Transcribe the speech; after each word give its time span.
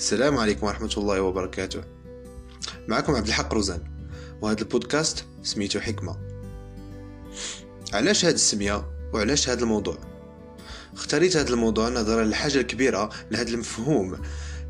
السلام 0.00 0.38
عليكم 0.38 0.66
ورحمة 0.66 0.94
الله 0.96 1.20
وبركاته. 1.20 1.80
معكم 2.88 3.14
عبد 3.14 3.26
الحق 3.26 3.54
روزان 3.54 3.80
وهذا 4.40 4.60
البودكاست 4.60 5.24
سميتو 5.42 5.80
حكمة. 5.80 6.16
علاش 7.92 8.24
هاد 8.24 8.34
السمية؟ 8.34 8.90
وعلاش 9.12 9.48
هاد 9.48 9.62
الموضوع؟ 9.62 9.98
اختاريت 10.94 11.36
هذا 11.36 11.48
الموضوع 11.48 11.88
نظرا 11.88 12.24
للحاجة 12.24 12.60
الكبيرة 12.60 13.10
لهذا 13.30 13.48
المفهوم 13.48 14.16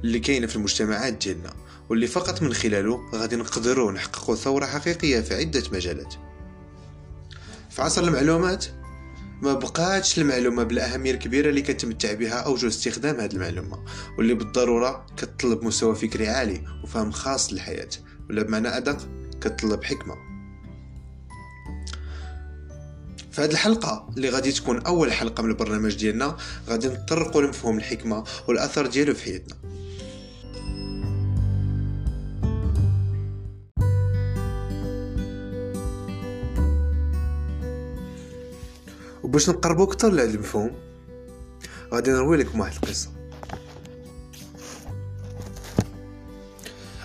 اللي 0.04 0.18
كاينة 0.18 0.46
في 0.46 0.56
المجتمعات 0.56 1.12
ديالنا 1.12 1.52
واللي 1.88 2.06
فقط 2.06 2.42
من 2.42 2.54
خلاله 2.54 3.00
غادي 3.14 3.36
نقدروا 3.36 3.92
نحققوا 3.92 4.36
ثورة 4.36 4.66
حقيقية 4.66 5.20
في 5.20 5.34
عدة 5.34 5.62
مجالات. 5.72 6.14
في 7.70 7.82
عصر 7.82 8.02
المعلومات 8.02 8.64
ما 9.42 9.54
بقاتش 9.54 10.18
المعلومة 10.18 10.62
بالأهمية 10.62 11.10
الكبيرة 11.10 11.48
اللي 11.48 11.62
كتمتع 11.62 12.12
بها 12.12 12.34
أوجه 12.34 12.66
استخدام 12.66 13.20
هذه 13.20 13.32
المعلومة. 13.32 13.84
واللي 14.18 14.34
بالضرورة 14.34 15.06
كتطلب 15.16 15.64
مستوى 15.64 15.94
فكري 15.94 16.28
عالي 16.28 16.64
وفهم 16.84 17.10
خاص 17.10 17.52
للحياة 17.52 17.88
ولا 18.30 18.42
بمعنى 18.42 18.68
أدق 18.68 19.08
كتطلب 19.40 19.84
حكمة. 19.84 20.14
في 23.32 23.42
هذه 23.42 23.50
الحلقة 23.50 24.10
اللي 24.16 24.28
غادي 24.28 24.52
تكون 24.52 24.82
أول 24.82 25.12
حلقة 25.12 25.42
من 25.42 25.50
البرنامج 25.50 25.96
ديالنا 25.96 26.36
غادي 26.68 26.88
نطرقوا 26.88 27.42
لمفهوم 27.42 27.78
الحكمة 27.78 28.24
والأثر 28.48 28.86
ديالو 28.86 29.14
في 29.14 29.24
حياتنا. 29.24 29.56
وباش 39.30 39.50
نقربو 39.50 39.84
أكثر 39.84 40.10
لهذا 40.10 40.30
المفهوم 40.34 40.70
غادي 41.94 42.10
نروي 42.10 42.36
لكم 42.36 42.60
واحد 42.60 42.72
القصة. 42.82 43.10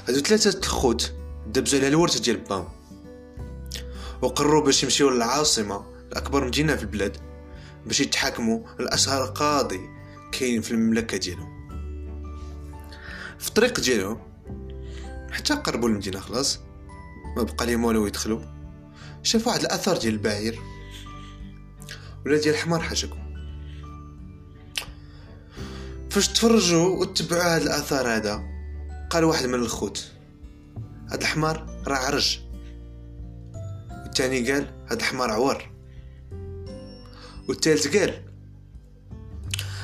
هادو 0.08 0.20
ثلاثة 0.20 0.60
الخوت 0.60 1.14
دبزوا 1.48 1.80
على 1.80 1.88
الورثة 1.88 2.20
ديال 2.22 2.38
بام 2.38 2.68
وقرروا 4.22 4.62
باش 4.62 4.84
يمشيو 4.84 5.10
للعاصمة 5.10 5.86
لاكبر 6.12 6.46
مدينة 6.46 6.76
في 6.76 6.82
البلاد 6.82 7.18
باش 7.86 8.00
يتحاكموا 8.00 8.60
لاشهر 8.80 9.26
قاضي 9.26 9.82
كاين 10.32 10.62
في 10.62 10.72
المملكة 10.72 11.18
ديالهم. 11.18 11.68
في 13.40 13.48
الطريق 13.48 13.80
ديالهم 13.80 14.20
حتى 15.32 15.54
قربوا 15.54 15.90
المدينة 15.90 16.20
خلاص 16.20 16.60
ما 17.38 17.44
بقى 17.44 17.66
لهم 17.66 17.86
والو 17.86 18.08
يدخلوا. 18.08 18.42
شافوا 19.24 19.52
واحد 19.52 19.62
الأثر 19.62 19.98
ديال 19.98 20.14
البعير. 20.14 20.60
ولا 22.26 22.38
ديال 22.38 22.56
الحمار 22.56 22.80
حاجكم؟ 22.80 23.20
فاش 26.10 26.28
تفرجوا 26.28 27.00
وتبعوا 27.00 27.44
هذا 27.44 27.64
الآثار 27.64 28.08
هذا 28.08 28.44
قال 29.10 29.24
واحد 29.24 29.46
من 29.46 29.54
الخوت 29.54 30.12
هذا 31.08 31.22
الحمار 31.22 31.84
راه 31.88 31.98
عرج. 31.98 32.40
والثاني 34.04 34.52
قال 34.52 34.74
هذا 34.86 35.00
الحمار 35.00 35.32
عور 35.32 35.72
والثالث 37.48 37.98
قال 37.98 38.24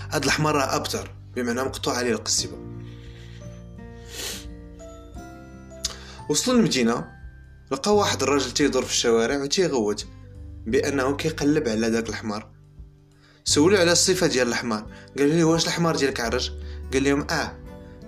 هذا 0.10 0.26
الحمار 0.26 0.56
راه 0.56 0.76
أبتر 0.76 1.12
بمعنى 1.36 1.64
مقطوع 1.64 1.98
عليه 1.98 2.12
القصيبة. 2.12 2.58
وصلوا 6.30 6.58
للمدينة 6.58 7.08
لقاو 7.72 7.98
واحد 7.98 8.24
الراجل 8.24 8.52
تيدور 8.52 8.86
في 8.86 8.92
الشوارع 8.92 9.44
وتيغوت. 9.44 10.08
بأنه 10.66 11.16
كيقلب 11.16 11.68
على 11.68 11.90
داك 11.90 12.10
الحمار. 12.10 12.52
سولو 13.44 13.78
على 13.78 13.92
الصفة 13.92 14.28
ديال 14.28 14.48
الحمار. 14.48 14.86
قال 15.18 15.30
لي 15.30 15.44
واش 15.44 15.68
الحمار 15.68 15.96
ديالك 15.96 16.20
عرج؟ 16.20 16.52
قال 16.94 17.04
لهم 17.04 17.28
آه. 17.30 17.58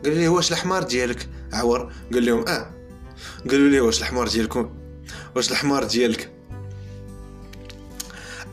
قال 0.06 0.18
لي 0.18 0.28
واش 0.28 0.52
الحمار 0.52 0.84
ديالك 0.84 1.30
عور؟ 1.54 1.94
قال 2.14 2.26
لهم 2.26 2.48
آه. 2.48 2.72
قالوا 3.50 3.70
لي 3.70 3.80
واش 3.80 4.00
الحمار 4.00 4.28
ديالكم؟ 4.28 4.70
واش 5.36 5.52
الحمار 5.52 5.84
ديالك؟ 5.84 6.32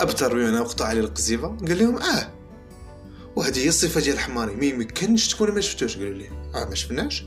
أبتر 0.01 0.35
بمعنى 0.35 0.59
قطع 0.59 0.85
على 0.85 1.01
القزيبه 1.01 1.49
قال 1.49 1.79
لهم 1.79 1.97
آه. 1.97 2.31
وهذه 3.37 3.59
هي 3.59 3.69
الصفة 3.69 4.01
ديال 4.01 4.15
الحماري 4.15 4.55
ما 4.55 4.65
يمكنش 4.65 5.29
تكون 5.29 5.51
ما 5.51 5.61
شفتوش 5.61 5.97
قالوا 5.97 6.15
لي. 6.15 6.29
آه 6.55 6.65
ما 6.65 6.75
شفناش. 6.75 7.25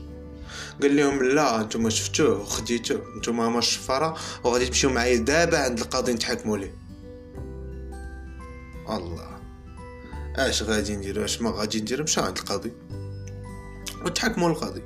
قال 0.82 0.96
لهم 0.96 1.22
لا 1.22 1.60
أنتم 1.60 1.90
شفتوه 1.90 2.40
وخديتوه 2.40 3.02
أنتم 3.16 3.36
ما 3.36 3.58
الشفاره 3.58 4.16
وغادي 4.44 4.66
تمشيو 4.66 4.90
معايا 4.90 5.16
دابا 5.16 5.58
عند 5.58 5.80
القاضي 5.80 6.12
نتحاكموا 6.12 6.58
ليه. 6.58 6.74
الله. 8.88 9.38
اش 10.36 10.62
غادي 10.62 10.96
نديرو؟ 10.96 11.24
اش 11.24 11.42
ما 11.42 11.50
غادي 11.50 11.80
ندير 11.80 12.02
مشى 12.02 12.20
عند 12.20 12.38
القاضي. 12.38 12.72
وتحكموا 14.04 14.50
القاضي. 14.50 14.82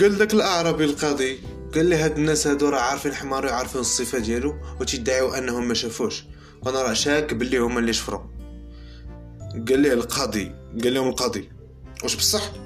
قال 0.00 0.18
داك 0.18 0.34
الأعرابي 0.34 0.84
القاضي 0.84 1.40
قال 1.74 1.86
لي 1.86 1.96
هاد 1.96 2.18
الناس 2.18 2.46
هادو 2.46 2.68
راه 2.68 2.80
عارفين 2.80 3.14
حمار 3.14 3.46
وعارفين 3.46 3.80
الصفة 3.80 4.18
ديالو 4.18 4.56
وتيدعيو 4.80 5.34
أنهم 5.34 5.68
ما 5.68 5.74
شافوش. 5.74 6.24
وأنا 6.62 6.82
راه 6.82 6.92
شاك 6.92 7.34
باللي 7.34 7.58
هما 7.58 7.80
اللي 7.80 7.92
شفروا. 7.92 8.22
قال 9.68 9.80
لي 9.80 9.92
القاضي 9.92 10.54
قال 10.82 10.94
لهم 10.94 11.08
القاضي. 11.08 11.50
واش 12.02 12.14
بصح. 12.14 12.61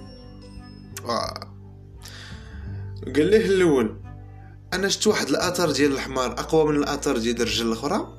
قال 3.15 3.27
ليه 3.31 3.47
الأول 3.47 4.01
أنا 4.73 4.89
شفت 4.89 5.07
واحد 5.07 5.29
الاثر 5.29 5.71
ديال 5.71 5.93
الحمار 5.93 6.33
أقوى 6.33 6.73
من 6.73 6.77
الاثر 6.77 7.19
ديال 7.19 7.37
الرجل 7.43 7.67
الأخرى. 7.67 8.19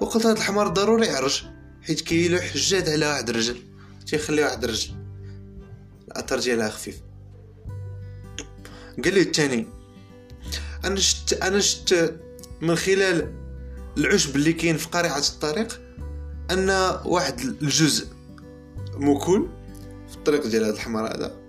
وقلت 0.00 0.26
هذا 0.26 0.36
الحمار 0.36 0.68
ضروري 0.68 1.06
يعرج 1.06 1.44
حيت 1.82 2.12
له 2.12 2.40
حجات 2.40 2.88
على 2.88 3.06
واحد 3.06 3.28
الرجل 3.28 3.56
تيخلي 4.06 4.42
واحد 4.42 4.64
الرجل. 4.64 4.90
الاثر 6.08 6.38
ديالها 6.38 6.68
خفيف. 6.68 7.00
قال 9.04 9.14
لي 9.14 9.20
الثاني 9.20 9.66
أنا 10.84 10.96
شفت 10.96 11.32
أنا 11.32 11.60
شفت 11.60 12.20
من 12.60 12.76
خلال 12.76 13.34
العشب 13.98 14.36
اللي 14.36 14.52
كاين 14.52 14.76
في 14.76 14.88
قريعة 14.88 15.18
الطريق 15.18 15.80
أن 16.50 16.70
واحد 17.04 17.40
الجزء 17.40 18.06
مكون 18.96 19.48
في 20.08 20.16
الطريق 20.16 20.46
ديال 20.46 20.64
هذا 20.64 20.74
الحمار 20.74 21.16
هذا. 21.16 21.39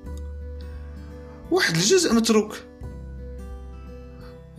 واحد 1.51 1.75
الجزء 1.75 2.13
متروك. 2.13 2.55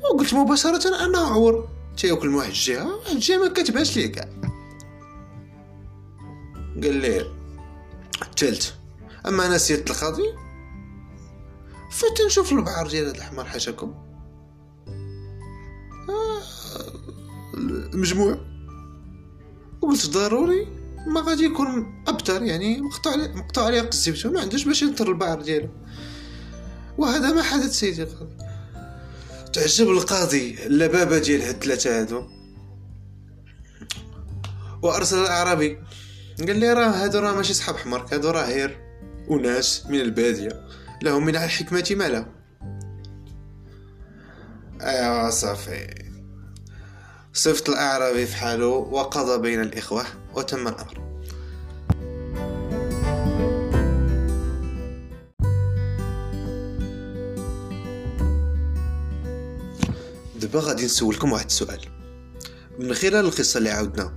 وقلت 0.02 0.34
مباشرة 0.34 1.06
أنا 1.06 1.18
عور. 1.18 1.68
تياكل 1.96 2.28
من 2.28 2.34
واحد 2.34 2.48
الجهة 2.48 2.96
واحد 2.96 3.10
الجهة 3.10 3.36
ما 3.36 3.48
كتبانش 3.48 3.96
ليه 3.96 4.12
كاع. 4.12 4.28
قال 6.82 6.94
لي 6.94 7.26
الثالث 8.22 8.70
أما 9.26 9.46
أنا 9.46 9.58
سيادة 9.58 9.92
القاضي 9.92 10.22
فتنشوف 11.90 12.52
البعر 12.52 12.88
ديال 12.88 13.06
هاد 13.06 13.16
الحمار 13.16 13.44
حاشاكم 13.44 13.94
آه 16.08 16.42
المجموع. 17.94 18.38
وقلت 19.82 20.10
ضروري 20.10 20.66
ما 21.06 21.20
غادي 21.20 21.44
يكون 21.44 22.02
أبتر 22.08 22.42
يعني 22.42 22.80
مقطع 22.80 23.16
مقطع 23.16 23.64
عليه 23.64 23.80
قصيبته 23.80 24.30
ما 24.30 24.40
عندوش 24.40 24.64
باش 24.64 24.82
ينطر 24.82 25.08
البعر 25.08 25.42
ديالو. 25.42 25.68
وهذا 26.98 27.32
ما 27.32 27.42
حدث 27.42 27.72
سيدي 27.72 28.02
القاضي. 28.02 28.36
تعجب 29.52 29.90
القاضي 29.90 30.66
اللبابة 30.66 31.18
ديال 31.18 31.42
هاد 31.42 31.54
الثلاثة 31.54 32.00
هادو. 32.00 32.24
وأرسل 34.82 35.18
الأعرابي. 35.18 35.78
قال 36.38 36.58
لي 36.58 36.72
راه 36.72 36.88
هادو 36.88 37.18
راه 37.18 37.32
ماشي 37.32 37.54
صحاب 37.54 37.76
حمر 37.76 38.06
هادو 38.12 38.30
راه 38.30 38.46
غير 38.46 38.80
أناس 39.30 39.86
من 39.86 40.00
البادية. 40.00 40.66
لهم 41.02 41.26
من 41.26 41.36
الحكمة 41.36 41.88
ما 41.90 42.08
لا 42.08 42.26
أيوا 44.80 45.30
صافي. 45.30 46.12
صفت 47.32 47.68
الأعرابي 47.68 48.26
في 48.26 48.36
حاله 48.36 48.66
وقضى 48.66 49.42
بين 49.42 49.60
الإخوة 49.60 50.04
وتم 50.34 50.68
الأمر. 50.68 51.11
دابا 60.52 60.66
غادي 60.66 60.84
نسولكم 60.84 61.32
واحد 61.32 61.44
السؤال. 61.44 61.80
من 62.78 62.94
خلال 62.94 63.14
القصة 63.16 63.58
اللي 63.58 63.70
عاودنا 63.70 64.14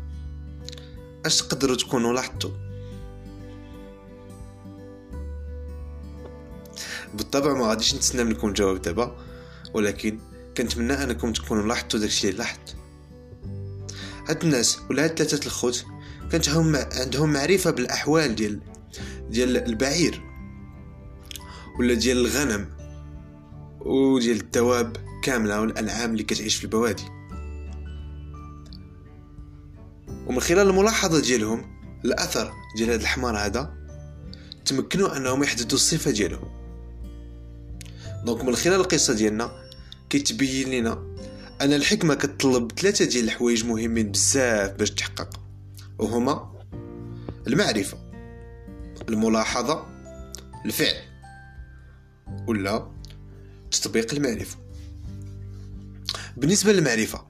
أش 1.26 1.42
تقدروا 1.42 1.76
تكونوا 1.76 2.14
لاحظتوا؟ 2.14 2.52
بالطبع 7.14 7.54
ما 7.54 7.68
غاديش 7.68 7.96
نتسنى 7.96 8.24
منكم 8.24 8.48
الجواب 8.48 8.82
دابا 8.82 9.18
ولكن 9.74 10.20
كنتمنى 10.58 10.94
أنكم 11.04 11.34
تكونوا 11.34 11.68
لاحظتوا 11.68 12.00
داكشي 12.00 12.30
اللي 12.30 12.38
لاحظت. 12.38 12.76
هاد 14.28 14.44
الناس 14.44 14.80
ولا 14.90 15.04
هاد 15.04 15.18
ثلاثة 15.18 15.46
الخوت 15.46 15.86
كانت 16.32 16.50
هم 16.50 16.76
عندهم 16.76 17.34
معرفة 17.34 17.72
بالأحوال 17.72 18.36
ديال 18.36 18.60
ديال 19.30 19.58
البعير 19.58 20.22
ولا 21.80 21.94
ديال 21.94 22.18
الغنم 22.18 22.70
وديال 23.80 24.40
الدواب. 24.40 25.15
كاملة 25.26 25.62
والأنعام 25.62 26.12
اللي 26.12 26.24
كتعيش 26.24 26.56
في 26.56 26.64
البوادي. 26.64 27.04
ومن 30.28 30.40
خلال 30.40 30.70
الملاحظة 30.70 31.22
ديالهم 31.22 31.80
الأثر 32.06 32.54
ديال 32.78 32.90
هذا 32.90 33.02
الحمار 33.02 33.38
هذا 33.38 33.74
تمكنوا 34.66 35.18
أنهم 35.18 35.44
يحددوا 35.44 35.74
الصفة 35.78 36.12
ديالهم. 36.12 36.50
دونك 38.26 38.44
من 38.44 38.56
خلال 38.56 38.80
القصة 38.80 39.14
ديالنا 39.14 39.52
كيتبين 40.10 40.72
لنا 40.72 41.16
أن 41.62 41.74
الحكمة 41.74 42.16
كتطلب 42.16 42.72
ثلاثة 42.72 43.06
ديال 43.06 43.24
الحوايج 43.24 43.66
مهمين 43.66 44.12
بزاف 44.12 44.72
باش 44.72 44.92
تحقق. 44.92 45.40
وهما 46.00 46.52
المعرفة 47.48 47.98
الملاحظة 49.10 49.86
الفعل 50.66 50.96
ولا 52.48 52.92
تطبيق 53.72 54.14
المعرفة. 54.14 54.65
بالنسبة 56.38 56.74
للمعرفة 56.74 57.26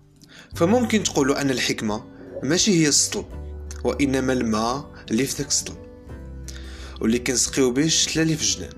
فممكن 0.55 1.03
تقولوا 1.03 1.41
أن 1.41 1.49
الحكمة 1.51 2.03
ماشي 2.43 2.83
هي 2.83 2.87
السطل 2.87 3.25
وإنما 3.83 4.33
الماء 4.33 4.91
اللي 5.11 5.25
في 5.25 5.37
داك 5.37 5.47
السطل 5.47 5.73
واللي 7.01 7.19
كنسقيو 7.19 7.71
به 7.71 7.83
الشتلة 7.83 8.23
اللي 8.23 8.35
في 8.37 8.43
الجنان 8.43 8.73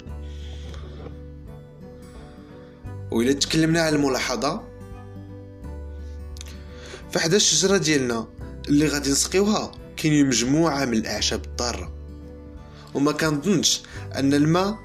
وإلا 3.11 3.33
تكلمنا 3.33 3.81
على 3.81 3.95
الملاحظة 3.95 4.63
فحدا 7.11 7.35
الشجرة 7.35 7.77
ديالنا 7.77 8.27
اللي 8.67 8.87
غادي 8.87 9.11
نسقيوها 9.11 9.71
كاين 9.97 10.27
مجموعة 10.27 10.85
من 10.85 10.93
الأعشاب 10.97 11.45
الضارة. 11.45 11.93
وما 12.93 13.11
كنظنش 13.11 13.81
أن 14.15 14.33
الماء 14.33 14.79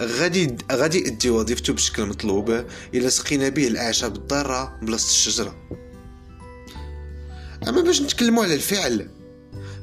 غادي 0.00 0.56
غادي 0.72 0.98
يؤدي 0.98 1.30
وظيفته 1.30 1.72
بشكل 1.72 2.06
مطلوب 2.06 2.64
إلا 2.94 3.08
سقينا 3.08 3.48
به 3.48 3.66
الأعشاب 3.66 4.16
الضارة 4.16 4.78
بلاصة 4.82 5.08
الشجرة. 5.08 5.56
أما 7.68 7.80
باش 7.80 8.02
نتكلموا 8.02 8.44
على 8.44 8.54
الفعل 8.54 9.10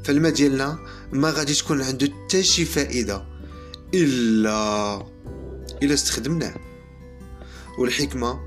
فالماء 0.04 0.32
ديالنا 0.32 0.80
ما 1.12 1.30
غادي 1.30 1.54
تكون 1.54 1.82
عنده 1.82 2.08
حتى 2.26 2.44
شي 2.44 2.66
فائدة 2.66 3.26
إلا 3.94 4.96
إلا 5.84 5.94
استخدمناه. 5.94 6.56
والحكمة 7.80 8.40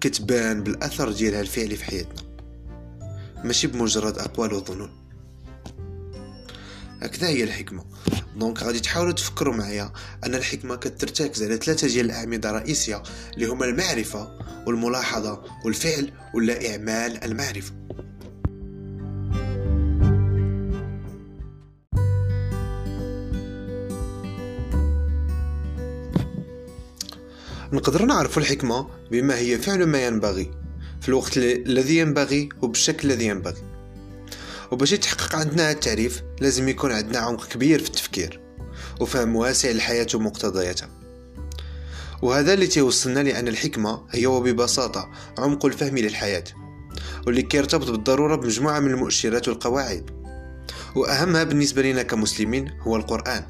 كتبان 0.00 0.62
بالأثر 0.62 1.12
ديالها 1.12 1.40
الفعلي 1.40 1.76
في 1.76 1.84
حياتنا 1.84 2.22
ماشي 3.44 3.66
بمجرد 3.66 4.18
أقوال 4.18 4.54
وظنون. 4.54 5.01
هكذا 7.02 7.28
هي 7.28 7.44
الحكمة. 7.44 7.84
دونك 8.36 8.62
غادي 8.62 8.80
تحاولوا 8.80 9.12
تفكروا 9.12 9.54
معايا 9.54 9.92
أن 10.26 10.34
الحكمة 10.34 10.76
كترتكز 10.76 11.42
على 11.42 11.56
ثلاثة 11.56 11.86
ديال 11.86 12.06
الأعمدة 12.06 12.50
رئيسية 12.50 13.02
اللي 13.34 13.46
هما 13.46 13.64
المعرفة 13.64 14.38
والملاحظة 14.66 15.42
والفعل 15.64 16.12
ولا 16.34 16.70
إعمال 16.70 17.24
المعرفة. 17.24 17.72
نقدر 27.72 28.04
نعرف 28.04 28.38
الحكمة 28.38 28.86
بما 29.10 29.38
هي 29.38 29.58
فعل 29.58 29.86
ما 29.86 30.06
ينبغي 30.06 30.50
في 31.00 31.08
الوقت 31.08 31.36
الذي 31.36 31.98
ينبغي 31.98 32.48
وبالشكل 32.62 33.10
الذي 33.10 33.26
ينبغي. 33.26 33.71
وباش 34.72 34.92
يتحقق 34.92 35.36
عندنا 35.36 35.62
هذا 35.62 35.72
التعريف 35.72 36.22
لازم 36.40 36.68
يكون 36.68 36.92
عندنا 36.92 37.18
عمق 37.18 37.48
كبير 37.48 37.78
في 37.78 37.86
التفكير 37.86 38.40
وفهم 39.00 39.36
واسع 39.36 39.70
للحياة 39.70 40.06
ومقتضياتها 40.14 40.88
وهذا 42.22 42.54
اللي 42.54 42.66
تيوصلنا 42.66 43.20
لأن 43.20 43.48
الحكمة 43.48 44.02
هي 44.10 44.26
وببساطة 44.26 45.10
عمق 45.38 45.66
الفهم 45.66 45.98
للحياة 45.98 46.44
واللي 47.26 47.42
كيرتبط 47.42 47.90
بالضرورة 47.90 48.36
بمجموعة 48.36 48.80
من 48.80 48.90
المؤشرات 48.90 49.48
والقواعد. 49.48 50.10
وأهمها 50.96 51.44
بالنسبة 51.44 51.82
لنا 51.82 52.02
كمسلمين 52.02 52.70
هو 52.80 52.96
القرآن 52.96 53.44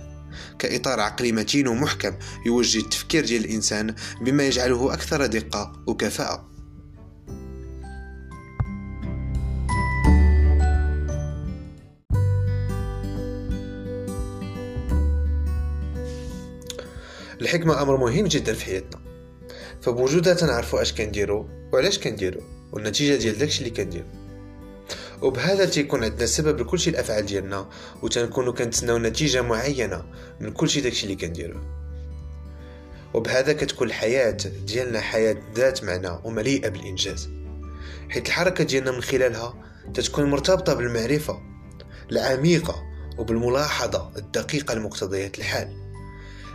كإطار 0.58 1.00
عقلي 1.00 1.32
متين 1.32 1.68
ومحكم 1.68 2.12
يوجه 2.46 2.78
التفكير 2.78 3.24
ديال 3.24 3.44
الإنسان 3.44 3.94
بما 4.20 4.46
يجعله 4.46 4.94
أكثر 4.94 5.26
دقة 5.26 5.72
وكفاءة. 5.86 6.51
الحكمة 17.52 17.82
أمر 17.82 17.96
مهم 17.96 18.26
جدا 18.26 18.52
في 18.52 18.64
حياتنا. 18.64 19.00
فبوجودها 19.82 20.34
تنعرفوا 20.34 20.82
اش 20.82 20.92
كنديرو 20.92 21.48
وعلاش 21.72 21.98
كنديرو 21.98 22.40
والنتيجة 22.72 23.16
ديال 23.16 23.38
داكشي 23.38 23.58
اللي 23.58 23.70
كنديرو 23.70 24.06
وبهذا 25.22 25.64
تيكون 25.64 26.04
عندنا 26.04 26.26
سبب 26.26 26.60
لكلشي 26.60 26.90
الأفعال 26.90 27.26
ديالنا 27.26 27.68
وتنكونوا 28.02 28.52
كنتسناو 28.52 28.98
نتيجة 28.98 29.42
معينة 29.42 30.04
من 30.40 30.52
كلشي 30.52 30.80
داكشي 30.80 31.04
اللي 31.04 31.16
كنديرو 31.16 31.60
وبهذا 33.14 33.52
كتكون 33.52 33.88
الحياة 33.88 34.36
ديالنا 34.66 35.00
حياة 35.00 35.36
ذات 35.54 35.84
معنى 35.84 36.10
ومليئة 36.24 36.68
بالإنجاز. 36.68 37.30
حيث 38.08 38.26
الحركة 38.26 38.64
ديالنا 38.64 38.90
من 38.90 39.02
خلالها 39.02 39.54
تتكون 39.94 40.24
مرتبطة 40.24 40.74
بالمعرفة 40.74 41.40
العميقة 42.12 42.82
وبالملاحظة 43.18 44.12
الدقيقة 44.16 44.74
لمقتضيات 44.74 45.38
الحال. 45.38 45.81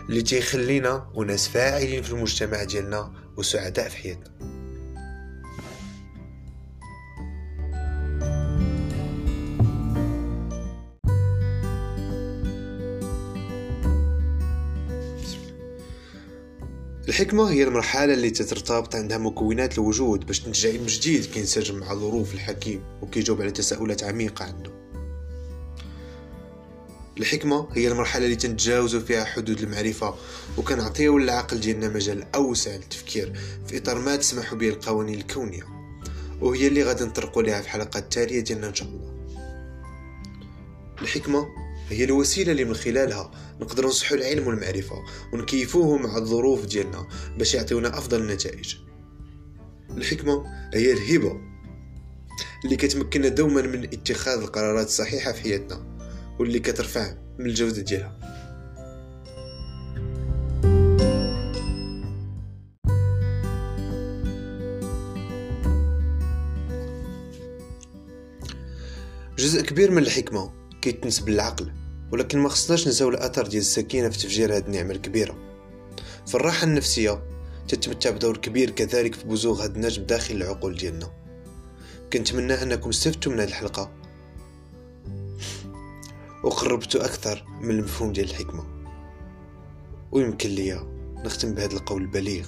اللي 0.09 0.21
تيخلينا 0.21 1.12
وناس 1.15 1.48
فاعلين 1.48 2.04
في 2.04 2.12
المجتمع 2.12 2.63
ديالنا 2.63 3.13
وسعداء 3.38 3.89
في 3.89 3.98
حياتنا. 3.98 4.38
الحكمة 17.07 17.51
هي 17.51 17.63
المرحلة 17.63 18.13
اللي 18.13 18.30
تترتبط 18.30 18.95
عندها 18.95 19.18
مكونات 19.18 19.74
الوجود 19.74 20.25
باش 20.25 20.39
تنتج 20.39 20.68
علم 20.68 20.86
جديد 20.86 21.25
كينسجم 21.25 21.75
مع 21.75 21.94
ظروف 21.94 22.33
الحكيم 22.33 22.81
وكيجاوب 23.01 23.42
على 23.42 23.51
تساؤلات 23.51 24.03
عميقة 24.03 24.45
عنده. 24.45 24.87
الحكمة 27.19 27.67
هي 27.73 27.87
المرحلة 27.87 28.25
اللي 28.25 28.35
تنتجاوزوا 28.35 29.01
فيها 29.01 29.23
حدود 29.23 29.61
المعرفة 29.61 30.15
وكنعطيو 30.57 31.17
للعقل 31.17 31.59
ديالنا 31.59 31.89
مجال 31.89 32.35
أوسع 32.35 32.75
للتفكير 32.75 33.33
في 33.67 33.77
إطار 33.77 33.99
ما 33.99 34.15
تسمح 34.15 34.53
به 34.53 34.69
القوانين 34.69 35.19
الكونية 35.19 35.63
وهي 36.41 36.67
اللي 36.67 36.83
غادي 36.83 37.03
نطرقوا 37.03 37.43
لها 37.43 37.61
في 37.61 37.65
الحلقات 37.65 38.03
التالية 38.03 38.39
ديالنا 38.39 38.67
إن 38.67 38.75
شاء 38.75 38.87
الله. 38.87 39.17
الحكمة 41.01 41.47
هي 41.89 42.03
الوسيلة 42.03 42.51
اللي 42.51 42.65
من 42.65 42.74
خلالها 42.74 43.31
نقدر 43.62 43.88
نصحوا 43.88 44.17
العلم 44.17 44.47
والمعرفة 44.47 44.95
ونكيفوه 45.33 45.97
مع 45.97 46.17
الظروف 46.17 46.65
ديالنا 46.65 47.07
باش 47.38 47.53
يعطيونا 47.53 47.97
أفضل 47.97 48.21
النتائج 48.21 48.75
الحكمة 49.91 50.43
هي 50.74 50.93
الهبة 50.93 51.41
اللي 52.65 52.75
كتمكننا 52.75 53.27
دوما 53.27 53.62
من 53.62 53.83
اتخاذ 53.83 54.41
القرارات 54.41 54.86
الصحيحة 54.88 55.31
في 55.31 55.41
حياتنا. 55.41 55.97
واللي 56.39 56.60
كترفع 56.60 57.13
من 57.39 57.46
الجودة 57.46 57.82
ديالها. 57.82 58.17
جزء 69.38 69.62
كبير 69.62 69.91
من 69.91 69.98
الحكمة 69.98 70.51
كيتنسب 70.82 71.29
للعقل 71.29 71.72
ولكن 72.12 72.39
ما 72.39 72.50
خصناش 72.50 72.88
نساو 72.88 73.10
الأثر 73.10 73.48
ديال 73.48 73.62
السكينة 73.62 74.10
في 74.10 74.17
تفجير 74.17 74.58
هذه 74.58 74.65
النعمة 74.65 74.91
الكبيرة. 74.91 75.38
فالراحه 76.27 76.67
النفسية 76.67 77.24
تتمتع 77.67 78.10
بدور 78.10 78.38
كبير 78.38 78.70
كذلك 78.70 79.15
في 79.15 79.27
بزوغ 79.27 79.63
هذا 79.63 79.75
النجم 79.75 80.03
داخل 80.03 80.36
العقول 80.36 80.75
ديالنا. 80.75 81.12
كنتمنى 82.13 82.53
أنكم 82.53 82.89
استفدتوا 82.89 83.32
من 83.32 83.39
هذه 83.39 83.48
الحلقة. 83.48 84.06
وقربتوا 86.48 87.06
أكثر 87.06 87.46
من 87.62 87.70
المفهوم 87.70 88.13
ديال 88.13 88.30
الحكمة. 88.30 88.66
ويمكن 90.12 90.50
ليا 90.50 90.80
نختم 91.25 91.54
بهذا 91.54 91.74
القول 91.74 92.01
البليغ. 92.01 92.48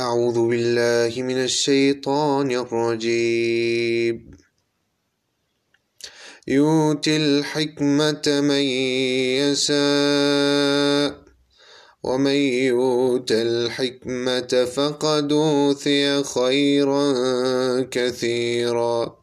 أعوذ 0.00 0.48
بالله 0.48 1.22
من 1.22 1.44
الشيطان 1.44 2.50
الرجيم. 2.50 4.30
يؤتي 6.46 7.16
الحكمة 7.16 8.22
من 8.26 8.64
يشاء. 9.40 11.19
ومن 12.02 12.34
يؤت 12.70 13.32
الحكمة 13.32 14.64
فقد 14.74 15.32
أوتي 15.32 16.22
خيرا 16.22 17.12
كثيرا. 17.90 19.19